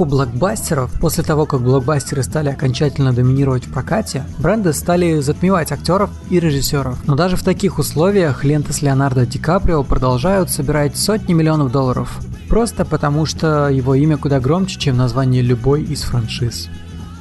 [0.00, 6.10] эпоху блокбастеров, после того, как блокбастеры стали окончательно доминировать в прокате, бренды стали затмевать актеров
[6.30, 7.06] и режиссеров.
[7.06, 12.18] Но даже в таких условиях ленты с Леонардо Ди Каприо продолжают собирать сотни миллионов долларов.
[12.48, 16.68] Просто потому, что его имя куда громче, чем название любой из франшиз.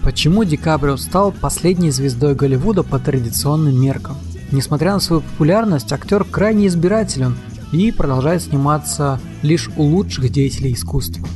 [0.02, 4.16] Почему Ди Каприо стал последней звездой Голливуда по традиционным меркам?
[4.52, 7.36] Несмотря на свою популярность, актер крайне избирателен
[7.72, 11.28] и продолжает сниматься лишь у лучших деятелей искусства.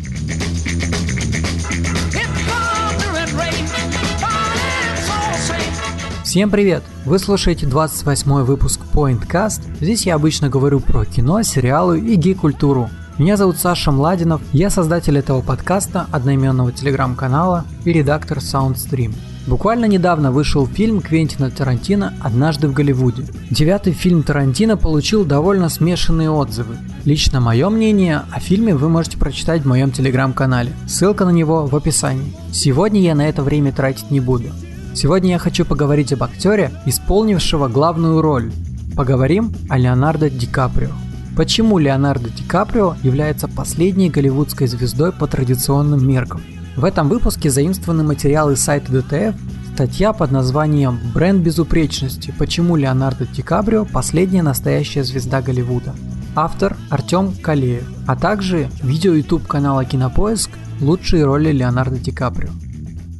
[6.34, 6.82] Всем привет!
[7.06, 9.62] Вы слушаете 28 выпуск Pointcast.
[9.80, 12.90] Здесь я обычно говорю про кино, сериалы и гей-культуру.
[13.20, 19.14] Меня зовут Саша Младинов, я создатель этого подкаста, одноименного телеграм-канала и редактор SoundStream.
[19.46, 23.26] Буквально недавно вышел фильм Квентина Тарантино «Однажды в Голливуде».
[23.52, 26.78] Девятый фильм Тарантино получил довольно смешанные отзывы.
[27.06, 30.74] Лично мое мнение о фильме вы можете прочитать в моем телеграм-канале.
[30.88, 32.34] Ссылка на него в описании.
[32.52, 34.48] Сегодня я на это время тратить не буду.
[34.96, 38.52] Сегодня я хочу поговорить об актере, исполнившего главную роль.
[38.96, 40.92] Поговорим о Леонардо Ди Каприо.
[41.36, 46.44] Почему Леонардо Ди Каприо является последней голливудской звездой по традиционным меркам?
[46.76, 49.36] В этом выпуске заимствованы материалы сайта ДТФ,
[49.74, 52.32] статья под названием «Бренд безупречности.
[52.38, 55.96] Почему Леонардо Ди Каприо– последняя настоящая звезда Голливуда».
[56.36, 62.52] Автор Артем Калеев, а также видео YouTube канала Кинопоиск «Лучшие роли Леонардо Ди Каприо».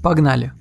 [0.04, 0.54] Погнали!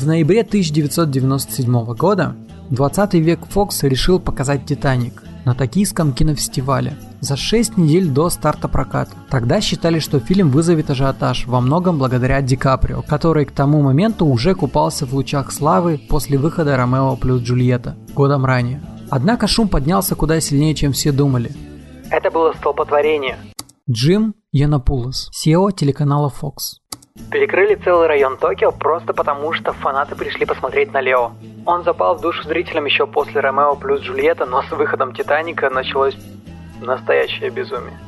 [0.00, 2.34] В ноябре 1997 года
[2.70, 9.10] 20 век Фокс решил показать «Титаник» на Токийском кинофестивале за 6 недель до старта проката.
[9.28, 14.24] Тогда считали, что фильм вызовет ажиотаж, во многом благодаря Ди Каприо, который к тому моменту
[14.24, 18.80] уже купался в лучах славы после выхода «Ромео плюс Джульетта» годом ранее.
[19.10, 21.52] Однако шум поднялся куда сильнее, чем все думали.
[22.10, 23.36] Это было столпотворение.
[23.90, 26.79] Джим Янапулос, SEO телеканала Fox.
[27.30, 31.32] Перекрыли целый район Токио просто потому, что фанаты пришли посмотреть на Лео.
[31.66, 36.16] Он запал в душу зрителям еще после Ромео плюс Джульетта, но с выходом Титаника началось
[36.80, 37.98] настоящее безумие.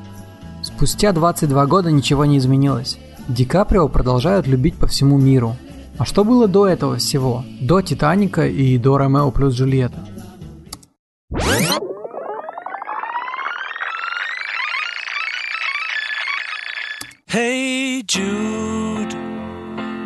[0.62, 2.98] Спустя 22 года ничего не изменилось.
[3.28, 5.56] Ди Каприо продолжают любить по всему миру.
[5.98, 7.44] А что было до этого всего?
[7.60, 9.98] До Титаника и до Ромео плюс Джульетта?
[17.32, 18.81] Hey Jude,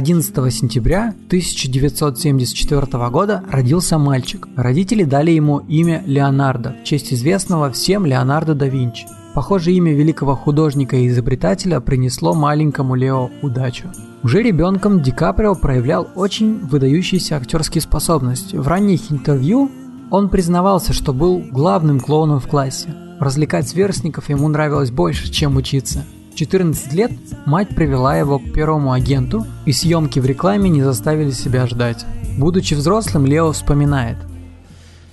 [0.00, 4.48] 11 сентября 1974 года родился мальчик.
[4.56, 9.06] Родители дали ему имя Леонардо в честь известного всем Леонардо да Винчи.
[9.34, 13.92] Похоже, имя великого художника и изобретателя принесло маленькому Лео удачу.
[14.22, 18.56] Уже ребенком Ди Каприо проявлял очень выдающиеся актерские способности.
[18.56, 19.70] В ранних интервью
[20.10, 22.88] он признавался, что был главным клоуном в классе.
[23.18, 26.06] Развлекать сверстников ему нравилось больше, чем учиться.
[26.40, 27.10] В 14 лет
[27.44, 32.06] мать привела его к первому агенту, и съемки в рекламе не заставили себя ждать.
[32.38, 34.16] Будучи взрослым, Лео вспоминает.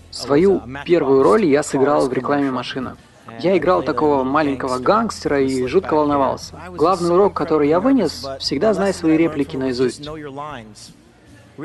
[0.09, 2.95] Свою первую роль я сыграл в рекламе машина.
[3.41, 6.55] Я играл такого маленького гангстера и жутко волновался.
[6.69, 10.07] Главный урок, который я вынес, всегда знай свои реплики наизусть.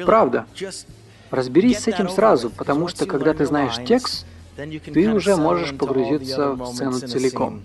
[0.04, 0.44] Правда.
[1.30, 6.66] Разберись с этим сразу, потому что когда ты знаешь текст, ты уже можешь погрузиться в
[6.66, 7.62] сцену целиком.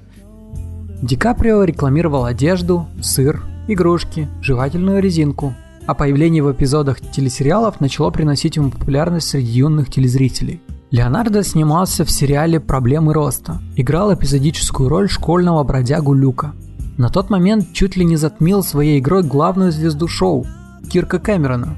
[1.01, 5.53] Ди Каприо рекламировал одежду, сыр, игрушки, жевательную резинку.
[5.85, 10.61] А появление в эпизодах телесериалов начало приносить ему популярность среди юных телезрителей.
[10.89, 13.61] Леонардо снимался в сериале «Проблемы роста».
[13.75, 16.53] Играл эпизодическую роль школьного бродягу Люка.
[16.97, 20.45] На тот момент чуть ли не затмил своей игрой главную звезду шоу–
[20.89, 21.77] Кирка Кэмерона.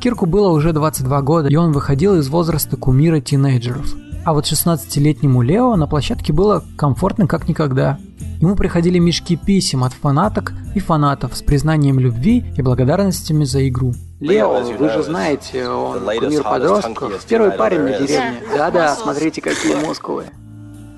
[0.00, 3.94] Кирку было уже 22 года, и он выходил из возраста кумира тинейджеров.
[4.24, 7.98] А вот 16-летнему Лео на площадке было комфортно как никогда.
[8.40, 13.94] Ему приходили мешки писем от фанаток и фанатов с признанием любви и благодарностями за игру.
[14.20, 18.40] Лео, вы же знаете, он кумир подростков, первый парень на деревне.
[18.56, 20.24] Да-да, смотрите, какие мускулы.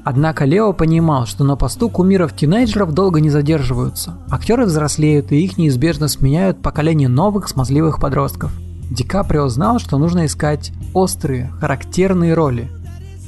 [0.05, 4.17] Однако Лео понимал, что на посту кумиров-тинейджеров долго не задерживаются.
[4.31, 8.51] Актеры взрослеют, и их неизбежно сменяют поколение новых смазливых подростков.
[8.91, 12.71] Ди Каприо знал, что нужно искать острые, характерные роли,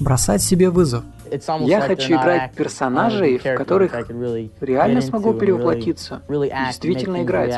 [0.01, 1.05] бросать себе вызов.
[1.61, 3.93] Я хочу играть персонажей, в которых
[4.61, 7.55] реально смогу перевоплотиться, действительно играть.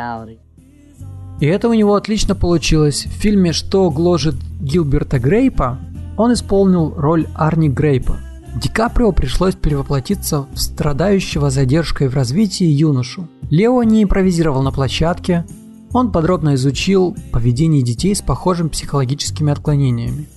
[1.41, 3.05] И это у него отлично получилось.
[3.05, 5.79] В фильме «Что гложет Гилберта Грейпа»
[6.17, 8.19] он исполнил роль Арни Грейпа.
[8.55, 13.29] Ди Каприо пришлось перевоплотиться в страдающего задержкой в развитии юношу.
[13.51, 15.45] Лео не импровизировал на площадке,
[15.93, 20.29] он подробно изучил поведение детей с похожими психологическими отклонениями.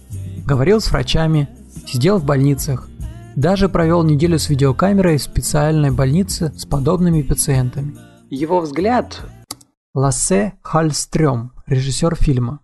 [0.45, 1.49] Говорил с врачами,
[1.85, 2.89] сидел в больницах,
[3.35, 7.95] даже провел неделю с видеокамерой в специальной больнице с подобными пациентами.
[8.29, 9.21] Его взгляд
[9.93, 12.59] Лассе Хальстрём, режиссер фильма.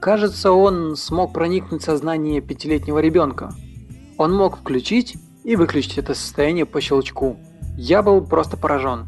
[0.00, 3.52] Кажется, он смог проникнуть в сознание пятилетнего ребенка.
[4.16, 7.36] Он мог включить и выключить это состояние по щелчку.
[7.76, 9.06] Я был просто поражен.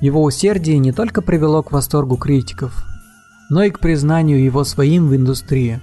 [0.00, 2.84] Его усердие не только привело к восторгу критиков,
[3.50, 5.80] но и к признанию его своим в индустрии.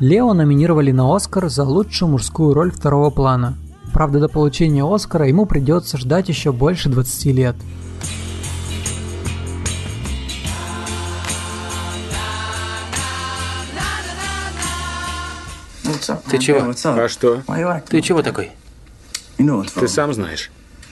[0.00, 3.56] Лео номинировали на Оскар за лучшую мужскую роль второго плана.
[3.92, 7.56] Правда, до получения Оскара ему придется ждать еще больше 20 лет–
[16.30, 16.74] Ты чего?
[16.84, 17.42] А что?
[17.88, 18.50] Ты чего такой?
[19.36, 20.50] Ты сам знаешь.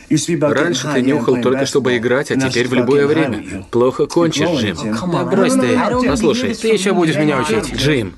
[0.09, 3.65] Раньше ты нюхал только чтобы играть, а теперь в любое время.
[3.71, 4.77] Плохо кончишь, Джим.
[5.11, 5.79] Да брось ты.
[6.07, 7.75] Послушай, ты еще будешь меня учить.
[7.75, 8.15] Джим,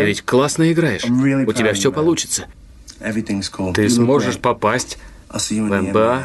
[0.00, 1.04] ты ведь классно играешь.
[1.04, 2.46] У тебя все получится.
[3.74, 4.98] Ты сможешь попасть
[5.30, 6.24] в НБА.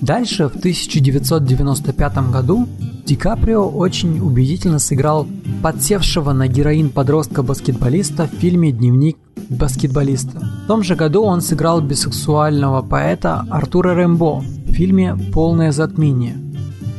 [0.00, 2.66] Дальше, в 1995 году,
[3.04, 5.26] Ди Каприо очень убедительно сыграл
[5.62, 9.18] подсевшего на героин подростка-баскетболиста в фильме «Дневник
[9.50, 10.40] баскетболиста».
[10.64, 16.51] В том же году он сыграл бисексуального поэта Артура Рэмбо в фильме «Полное затмение»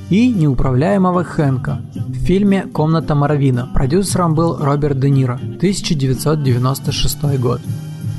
[0.10, 3.70] и неуправляемого Хэнка в фильме «Комната Моровина».
[3.74, 7.62] Продюсером был Роберт Де Ниро, 1996 год.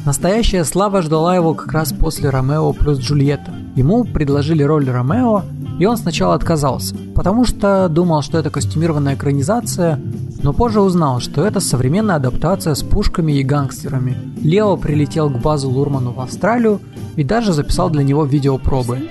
[0.04, 3.52] Настоящая слава ждала его как раз после «Ромео плюс Джульетта».
[3.74, 5.42] Ему предложили роль Ромео,
[5.78, 9.98] и он сначала отказался, потому что думал, что это костюмированная экранизация,
[10.42, 14.16] но позже узнал, что это современная адаптация с пушками и гангстерами.
[14.42, 16.80] Лео прилетел к базу Лурману в Австралию
[17.16, 19.08] и даже записал для него видеопробы.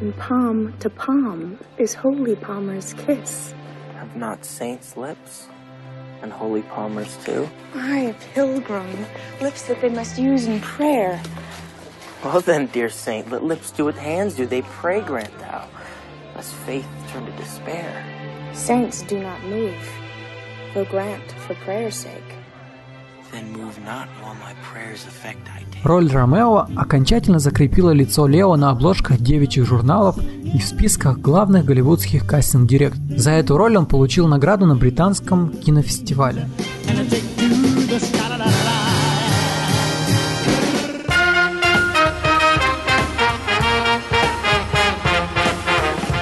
[0.00, 3.52] And palm to palm is holy palmer's kiss.
[3.94, 5.48] Have not saints' lips?
[6.22, 7.48] and holy palmers too?
[7.74, 9.06] I, a pilgrim,
[9.40, 11.20] lips that they must use in prayer.
[12.24, 14.46] Well then, dear saint, let lips do what hands do.
[14.46, 15.68] They pray, grant thou,
[16.34, 18.04] lest faith turn to despair.
[18.54, 19.76] Saints do not move,
[20.74, 22.37] though grant for prayer's sake.
[25.84, 32.26] Роль Ромео окончательно закрепила лицо Лео на обложках девичьих журналов и в списках главных голливудских
[32.26, 32.98] кастинг-директ.
[33.16, 36.48] За эту роль он получил награду на британском кинофестивале.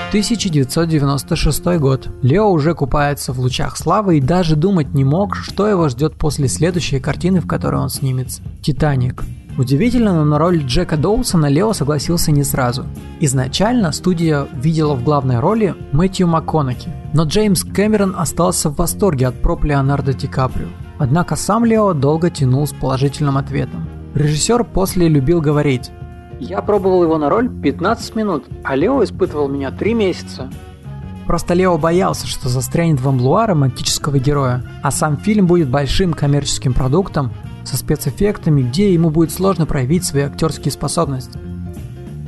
[0.09, 2.09] 1996 год.
[2.23, 6.47] Лео уже купается в лучах славы и даже думать не мог, что его ждет после
[6.47, 8.41] следующей картины, в которой он снимется.
[8.63, 9.25] «Титаник».
[9.59, 12.87] Удивительно, но на роль Джека Доусона Лео согласился не сразу.
[13.21, 19.43] Изначально студия видела в главной роли Мэтью МакКонахи, но Джеймс Кэмерон остался в восторге от
[19.43, 20.69] проб Леонардо Ди Каприо.
[20.99, 23.89] Однако сам Лео долго тянул с положительным ответом.
[24.15, 25.91] Режиссер после любил говорить
[26.41, 30.51] я пробовал его на роль 15 минут, а Лео испытывал меня 3 месяца.
[31.27, 36.73] Просто Лео боялся, что застрянет в амплуа романтического героя, а сам фильм будет большим коммерческим
[36.73, 37.33] продуктом
[37.65, 41.39] со спецэффектами, где ему будет сложно проявить свои актерские способности.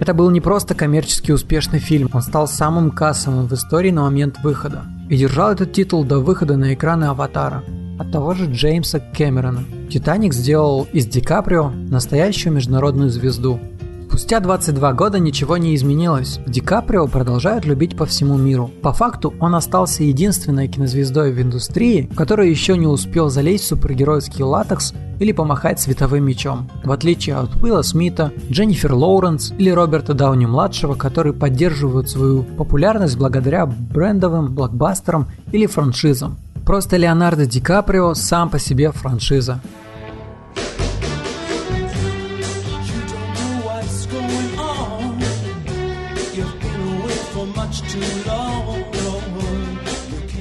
[0.00, 4.38] Это был не просто коммерчески успешный фильм, он стал самым кассовым в истории на момент
[4.42, 7.62] выхода и держал этот титул до выхода на экраны «Аватара»
[7.98, 9.64] от того же Джеймса Кэмерона.
[9.90, 13.60] «Титаник» сделал из Ди Каприо настоящую международную звезду–
[14.18, 16.40] Спустя 22 года ничего не изменилось.
[16.44, 18.68] Ди Каприо продолжают любить по всему миру.
[18.82, 24.42] По факту он остался единственной кинозвездой в индустрии, который еще не успел залезть в супергеройский
[24.42, 26.68] латекс или помахать световым мечом.
[26.82, 33.66] В отличие от Уилла Смита, Дженнифер Лоуренс или Роберта Дауни-младшего, которые поддерживают свою популярность благодаря
[33.66, 36.38] брендовым блокбастерам или франшизам.
[36.66, 39.60] Просто Леонардо Ди Каприо сам по себе франшиза.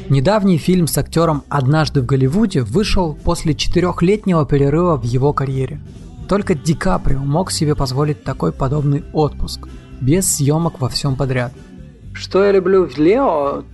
[0.09, 5.81] Недавний фильм с актером «Однажды в Голливуде» вышел после четырехлетнего перерыва в его карьере.
[6.29, 9.67] Только Ди Каприо мог себе позволить такой подобный отпуск,
[9.99, 11.51] без съемок во всем подряд.
[12.13, 13.65] Что я люблю в Лео?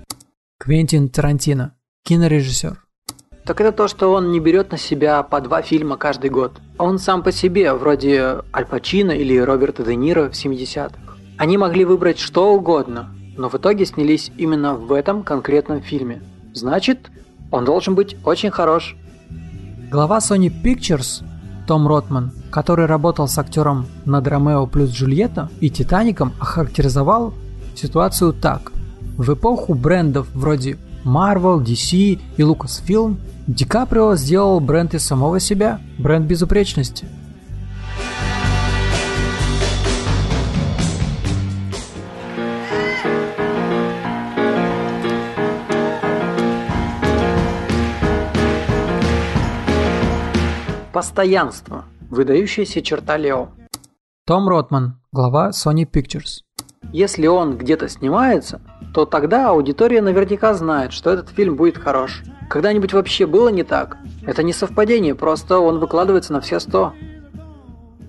[0.57, 2.77] Квентин Тарантино, кинорежиссер.
[3.45, 6.53] так это то, что он не берет на себя по два фильма каждый год.
[6.79, 10.97] Он сам по себе, вроде Аль Пачино или Роберта Де Ниро в 70-х.
[11.37, 16.21] Они могли выбрать что угодно, но в итоге снялись именно в этом конкретном фильме.
[16.53, 17.11] Значит,
[17.51, 18.95] он должен быть очень хорош.
[19.91, 21.23] Глава Sony Pictures
[21.65, 27.33] том Ротман, который работал с актером над Ромео плюс Джульетта и Титаником, охарактеризовал
[27.75, 28.71] ситуацию так.
[29.17, 35.81] В эпоху брендов вроде Marvel, DC и Lucasfilm Ди Каприо сделал бренд из самого себя,
[35.97, 37.07] бренд безупречности.
[51.03, 51.83] Постоянство.
[52.09, 53.49] Выдающаяся черта Лео.
[54.25, 56.43] Том Ротман, глава Sony Pictures.
[56.93, 58.61] Если он где-то снимается,
[58.93, 62.23] то тогда аудитория наверняка знает, что этот фильм будет хорош.
[62.49, 63.97] Когда-нибудь вообще было не так?
[64.25, 66.93] Это не совпадение, просто он выкладывается на все сто.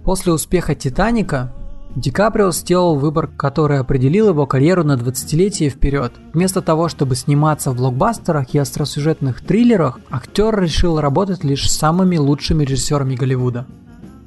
[0.05, 1.53] После успеха «Титаника»
[1.97, 6.13] Ди Каприо сделал выбор, который определил его карьеру на 20-летие вперед.
[6.33, 12.17] Вместо того, чтобы сниматься в блокбастерах и остросюжетных триллерах, актер решил работать лишь с самыми
[12.17, 13.67] лучшими режиссерами Голливуда.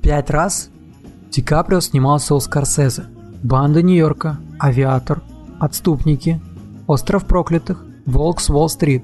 [0.01, 0.69] Пять раз
[1.29, 3.05] Ди Каприо снимался у Скорсезе.
[3.43, 5.21] «Банда Нью-Йорка», «Авиатор»,
[5.59, 6.41] «Отступники»,
[6.87, 9.03] «Остров проклятых», «Волк с Уолл-стрит».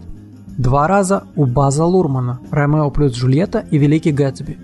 [0.58, 4.58] Два раза у База Лурмана, «Ромео плюс Джульетта» и «Великий Гэтсби».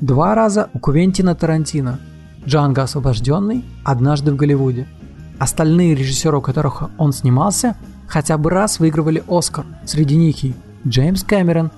[0.00, 1.98] Два раза у Квентина Тарантино,
[2.46, 4.86] Джанго освобожденный, однажды в Голливуде.
[5.38, 7.76] Остальные режиссеры, у которых он снимался,
[8.06, 9.66] хотя бы раз выигрывали Оскар.
[9.84, 10.54] Среди них и
[10.86, 11.70] Джеймс Кэмерон,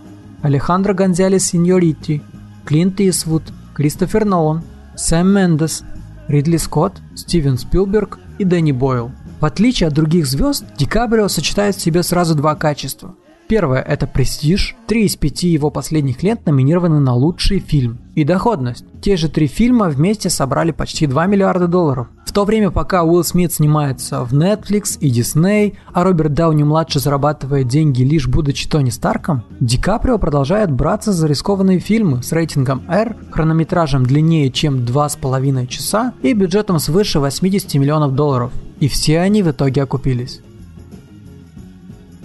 [0.42, 2.22] Алехандро Гонзалес Синьорити,
[2.64, 3.42] Клинт Исвуд,
[3.74, 4.62] Кристофер Нолан,
[4.96, 5.82] Сэм Мендес,
[6.28, 9.10] Ридли Скотт, Стивен Спилберг и Дэнни Бойл.
[9.40, 13.14] В отличие от других звезд, Ди Каприо сочетает в себе сразу два качества–
[13.50, 14.76] Первое– это престиж.
[14.86, 17.98] Три из пяти его последних лет номинированы на лучший фильм.
[18.14, 18.84] И доходность.
[19.02, 22.06] Те же три фильма вместе собрали почти 2 миллиарда долларов.
[22.24, 27.66] В то время, пока Уилл Смит снимается в Netflix и Disney, а Роберт Дауни-младший зарабатывает
[27.66, 33.16] деньги лишь будучи Тони Старком, Ди Каприо продолжает браться за рискованные фильмы с рейтингом R,
[33.32, 38.52] хронометражем длиннее, чем 2,5 часа и бюджетом свыше 80 миллионов долларов.
[38.78, 40.40] И все они в итоге окупились.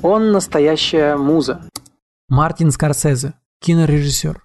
[0.08, 1.62] Он настоящая муза.
[2.30, 4.40] Мартин Скорсезе, кинорежиссер.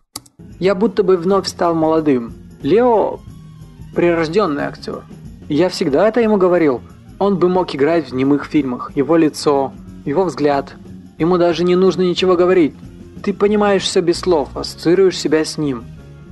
[0.59, 2.33] Я будто бы вновь стал молодым.
[2.62, 3.21] Лео–
[3.95, 5.02] прирожденный актер.
[5.50, 6.81] Я всегда это ему говорил.
[7.19, 8.97] Он бы мог играть в немых фильмах.
[8.97, 9.75] Его лицо,
[10.07, 10.76] его взгляд.
[11.19, 12.75] Ему даже не нужно ничего говорить.
[13.23, 15.85] Ты понимаешь все без слов, ассоциируешь себя с ним.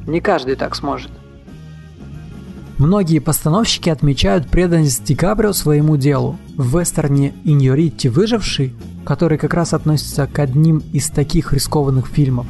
[0.07, 1.11] Не каждый так сможет.
[2.79, 6.39] Многие постановщики отмечают преданность Ди Каприо своему делу.
[6.57, 8.73] В вестерне «Иньоритти выживший»,
[9.09, 12.47] который как раз относится к одним из таких рискованных фильмов,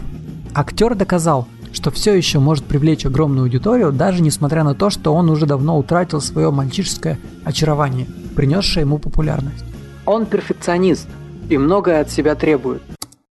[0.53, 5.31] актер доказал, что все еще может привлечь огромную аудиторию, даже несмотря на то, что он
[5.31, 9.65] уже давно утратил свое мальчишеское очарование, принесшее ему популярность.
[10.05, 11.07] Он перфекционист
[11.49, 12.83] и многое от себя требует.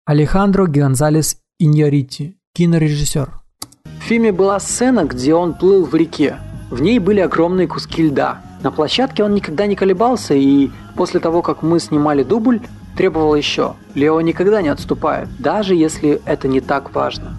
[0.06, 3.28] Алехандро Гонзалес Иньорити, кинорежиссер.
[3.84, 6.38] В фильме была сцена, где он плыл в реке,
[6.70, 8.40] в ней были огромные куски льда.
[8.62, 12.62] На площадке он никогда не колебался и после того, как мы снимали дубль,
[12.98, 13.74] требовал еще.
[13.94, 17.38] Лео никогда не отступает, даже если это не так важно.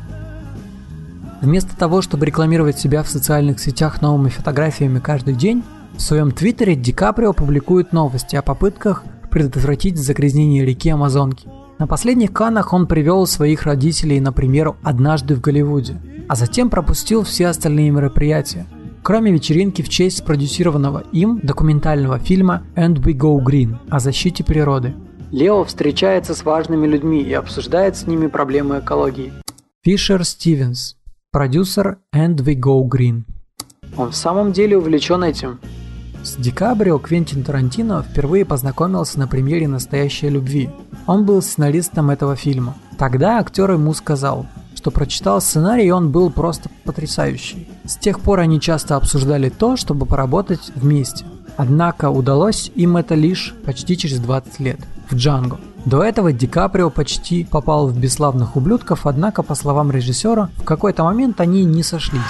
[1.41, 5.63] Вместо того, чтобы рекламировать себя в социальных сетях новыми фотографиями каждый день,
[5.97, 11.49] в своем твиттере Ди Каприо публикует новости о попытках предотвратить загрязнение реки Амазонки.
[11.77, 15.97] На последних канах он привел своих родителей на примеру «Однажды в Голливуде»,
[16.29, 18.65] а затем пропустил все остальные мероприятия–
[19.01, 24.93] кроме вечеринки в честь спродюсированного им документального фильма «And We Go Green» о защите природы.
[25.31, 29.31] Лео встречается с важными людьми и обсуждает с ними проблемы экологии.
[29.83, 30.97] Фишер Стивенс,
[31.31, 33.23] продюсер «And We Go Green».
[33.95, 35.59] Он в самом деле увлечен этим.
[36.23, 40.69] С Ди Каприо Квентин Тарантино впервые познакомился на премьере «Настоящей любви».
[41.05, 42.75] Он был сценаристом этого фильма.
[42.97, 44.47] Тогда актер ему сказал–
[44.79, 47.67] что прочитал сценарий, и он был просто потрясающий.
[47.83, 51.25] С тех пор они часто обсуждали то, чтобы поработать вместе.
[51.57, 55.59] Однако удалось им это лишь почти через 20 лет в Джанго.
[55.85, 61.03] До этого Ди Каприо почти попал в «Бесславных ублюдков», однако, по словам режиссера, в какой-то
[61.03, 62.21] момент они не сошлись.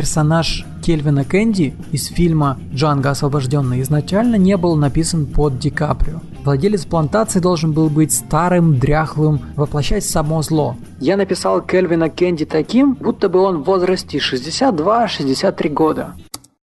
[0.00, 6.20] персонаж Кельвина Кэнди из фильма «Джанго освобожденный» изначально не был написан под Ди Каприо.
[6.44, 10.76] Владелец плантации должен был быть старым, дряхлым, воплощать само зло.
[10.98, 16.14] Я написал Кельвина Кенди таким, будто бы он в возрасте 62-63 года.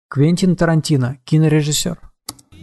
[0.08, 1.98] Квентин Тарантино, кинорежиссер.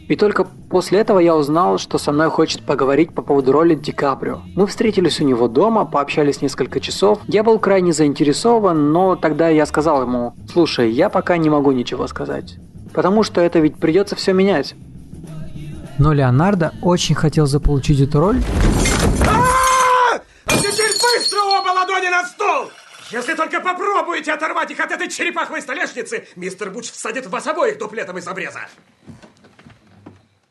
[0.08, 3.92] И только после этого я узнал, что со мной хочет поговорить по поводу роли Ди
[3.92, 4.42] Каприо.
[4.56, 7.20] Мы встретились у него дома, пообщались несколько часов.
[7.28, 12.06] Я был крайне заинтересован, но тогда я сказал ему, слушай, я пока не могу ничего
[12.08, 12.58] сказать.
[12.94, 14.76] Потому что это ведь придется все менять.
[15.98, 18.42] Но Леонардо очень хотел заполучить эту роль.
[19.22, 22.72] А теперь быстро оба ладони на стол!
[23.12, 28.18] Если только попробуете оторвать их от этой черепаховой столешницы, мистер Буч всадит вас обоих дуплетом
[28.18, 28.68] из обреза.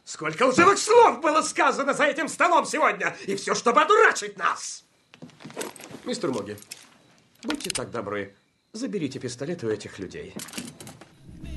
[0.04, 4.84] Сколько лживых слов было сказано за этим столом сегодня, и все, чтобы одурачить нас.
[6.04, 6.56] Мистер Моги,
[7.42, 8.34] будьте так добры,
[8.72, 10.34] заберите пистолет у этих людей.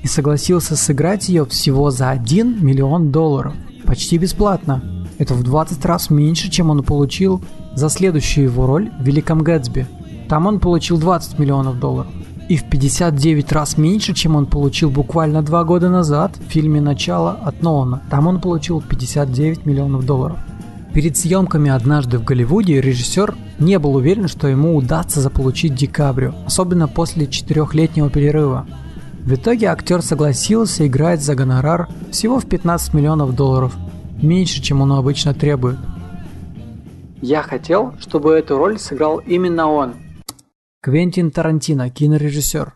[0.02, 3.54] И согласился сыграть ее всего за 1 миллион долларов.
[3.88, 4.82] Почти бесплатно.
[5.16, 7.40] Это в 20 раз меньше, чем он получил
[7.74, 9.86] за следующую его роль в «Великом Гэтсби».
[10.28, 12.12] Там он получил 20 миллионов долларов
[12.50, 17.32] и в 59 раз меньше, чем он получил буквально два года назад в фильме «Начало»
[17.32, 18.02] от Нолана.
[18.10, 20.38] Там он получил 59 миллионов долларов.
[20.92, 26.34] Перед съемками «Однажды в Голливуде» режиссер не был уверен, что ему удастся заполучить Ди Каприо,
[26.44, 28.66] особенно после четырехлетнего перерыва.
[29.28, 33.76] В итоге актер согласился играть за гонорар всего в 15 миллионов долларов,
[34.22, 35.76] меньше, чем он обычно требует.
[37.20, 39.96] Я хотел, чтобы эту роль сыграл именно он,
[40.80, 42.72] Квентин Тарантино, кинорежиссер.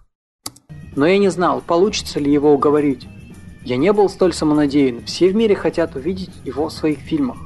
[0.94, 3.08] Но я не знал, получится ли его уговорить.
[3.64, 7.38] Я не был столь самонадеян, все в мире хотят увидеть его в своих фильмах.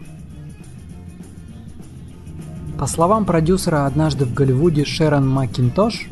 [2.76, 6.08] По словам продюсера «Однажды в Голливуде» Шерон Макинтош,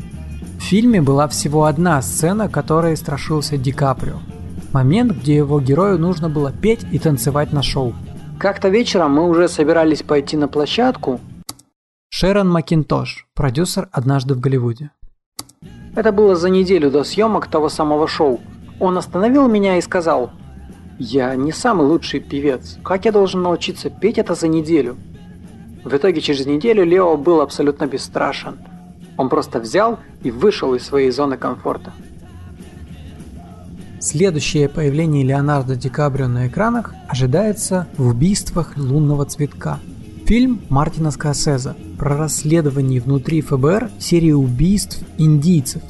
[0.65, 4.15] в фильме была всего одна сцена, которой страшился Ди Каприо.
[4.73, 7.93] Момент, где его герою нужно было петь и танцевать на шоу.
[8.39, 11.19] Как-то вечером мы уже собирались пойти на площадку,
[12.09, 14.89] Шерон Макинтош, продюсер «Однажды в Голливуде».
[15.95, 18.39] Это было за неделю до съемок того самого шоу.
[18.79, 20.31] Он остановил меня и сказал,
[20.97, 22.79] «Я не самый лучший певец.
[22.83, 24.97] Как я должен научиться петь это за неделю?»
[25.83, 28.57] В итоге через неделю Лео был абсолютно бесстрашен.
[29.17, 31.93] Он просто взял и вышел из своей зоны комфорта.
[33.99, 39.79] Следующее появление Леонардо Ди Каприо на экранах ожидается в «Убийствах лунного цветка»,
[40.25, 45.83] Фильм Мартина Скорсезе про расследование внутри ФБР серии убийств индийцев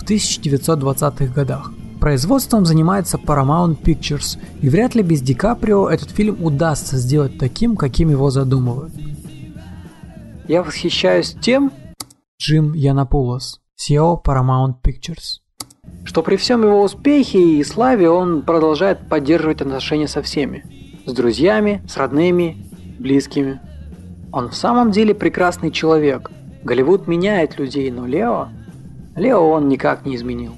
[0.00, 1.72] в 1920-х годах.
[2.00, 7.76] Производством занимается Paramount Pictures, и вряд ли без Ди Каприо этот фильм удастся сделать таким,
[7.76, 8.92] каким его задумывают.
[10.48, 11.70] Я восхищаюсь тем,
[12.48, 15.40] Джим Янапулос, CEO Paramount Pictures,
[16.04, 20.64] что при всем его успехе и славе он продолжает поддерживать отношения со всеми.
[21.04, 22.56] С друзьями, с родными,
[22.98, 23.60] близкими.
[24.32, 26.30] Он в самом деле прекрасный человек.
[26.64, 28.48] Голливуд меняет людей, но Лео...
[29.14, 30.54] Лео он никак не изменил.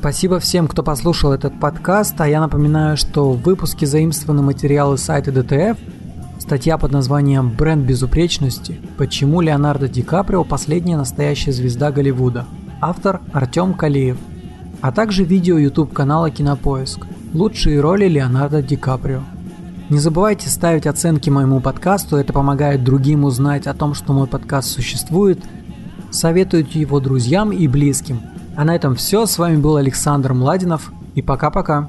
[0.00, 5.30] Спасибо всем, кто послушал этот подкаст, а я напоминаю, что в выпуске заимствованы материалы сайта
[5.30, 5.78] ДТФ,
[6.38, 8.80] статья под названием «Бренд безупречности.
[8.96, 12.46] Почему Леонардо Ди Каприо– последняя настоящая звезда Голливуда».
[12.80, 14.16] Автор Артем Калиев–
[14.80, 19.20] а также видео YouTube канала Кинопоиск «Лучшие роли Леонардо Ди Каприо».
[19.90, 24.70] Не забывайте ставить оценки моему подкасту, это помогает другим узнать о том, что мой подкаст
[24.70, 25.44] существует.
[26.10, 28.20] Советуйте его друзьям и близким.
[28.60, 31.88] А на этом все, с вами был Александр Младинов и пока-пока.